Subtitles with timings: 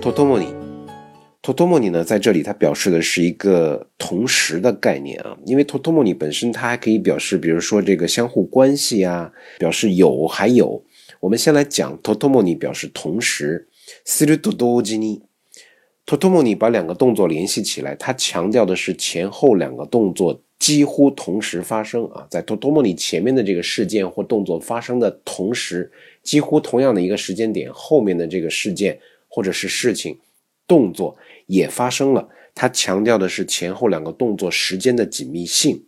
[0.00, 10.82] totomoni，totomoni 呢，在这里它表示的是一个同时的概念啊，因为 totomoni 本身它还可以表示，比如说这个相互关系啊，表示有还有。
[11.20, 13.68] 我们先来讲 totomoni 表示同时
[14.06, 15.20] s r u t o d o j n i
[16.06, 25.92] t o o m o n i 把两个动作联系起来，它强调的是前后两个动作几乎同时发生啊，在 totomoni 前面的这个事件或动作发生的同时，
[26.22, 28.98] 几乎同样的一个时间点，后面的这个事件。
[29.30, 30.18] 或者是事情、
[30.66, 31.16] 动作
[31.46, 32.28] 也发生了。
[32.54, 35.84] 它强调的是前后两个动作时间的紧密性。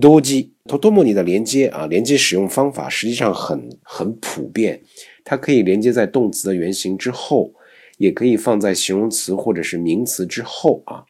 [0.00, 4.80] 多机 j i t o tomo ni 的连接啊，连接使用方法实际上很很普遍。
[5.22, 7.52] 它可以连接在动词的原型之后，
[7.98, 11.04] 也可以放在形容词或者是名词之后啊。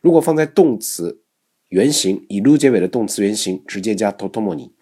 [0.00, 1.20] 如果放在动词
[1.68, 4.73] 原型，以 lu 结尾的动词原型直接加 to tomo ni。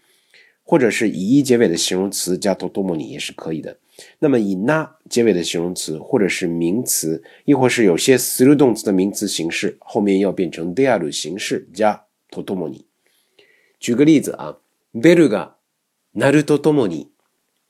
[0.65, 3.77] 或者是以 -e 结尾的形容词加トトモニ也是可以的。
[4.19, 12.85] 那么以 -na 结尾的形容词，或者是名词，亦或是有些する动词的名词形式，后面要变成である形式加トトモニ。
[13.81, 14.59] 举个例子啊，
[14.95, 15.55] ベルが
[16.15, 17.09] 鳴るとトトモニ、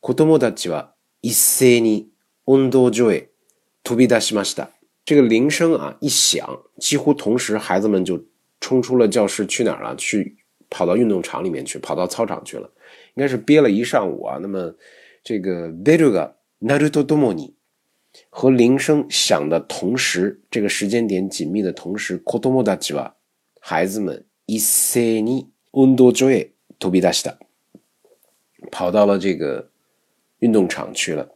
[0.00, 2.11] 子供たちは一斉に
[2.45, 3.28] 運動場へ
[3.83, 4.69] 飛び出しました。
[5.05, 8.24] 这个铃声啊一响，几乎同时孩子们就
[8.61, 9.45] 冲出了教室。
[9.47, 9.97] 去哪儿了？
[9.97, 10.36] 去。
[10.73, 12.62] 跑到运动场里面去，跑到操场去了，
[13.15, 14.39] 应该是憋了一上午啊。
[14.41, 14.75] 那么，
[15.23, 17.55] 这个 veduga n a r t o d o o n i
[18.31, 23.14] 和铃声响的同时，这个时间点紧密的同时 o t o m d a i a
[23.61, 26.48] 孩子们 iseni ondojo
[26.79, 27.36] t o b i d a s a
[28.70, 29.69] 跑到了这个
[30.39, 31.29] 运动场去了。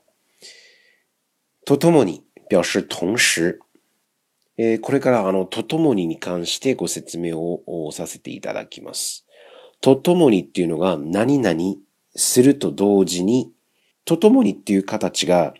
[1.66, 3.60] totomni 表示同时。
[4.56, 5.46] 诶，これからあの
[5.94, 9.25] に関してご説明をさせていただきます。
[9.86, 11.60] とともにっていうのが何々
[12.16, 13.52] すると同時に、
[14.04, 15.54] とともにっていう形が、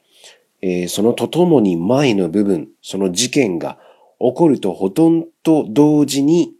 [0.63, 3.79] えー、そのとともに前の部分、その事件が
[4.19, 6.53] 起こるとほとんど同時に、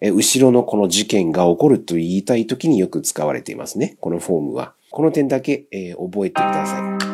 [0.00, 3.96] えー、後ろのこの事件が起こると言いたい時によく使われていますね。
[4.00, 4.74] このフォームは。
[4.90, 7.07] この点だけ、えー、覚えてください。